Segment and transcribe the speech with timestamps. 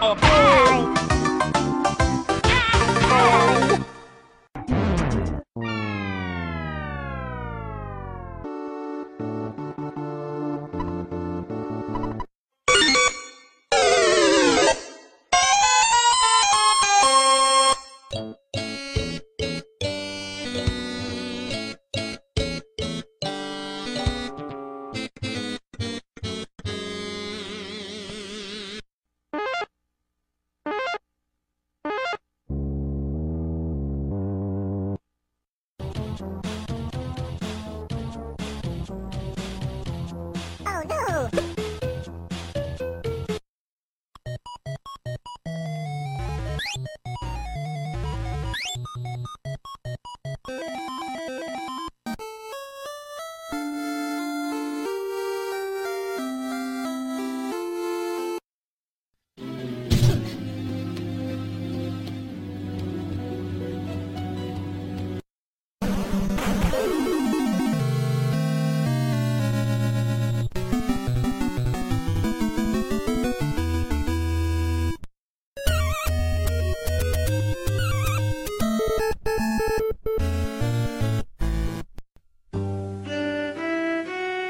[0.00, 1.09] Bye.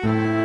[0.02, 0.39] thank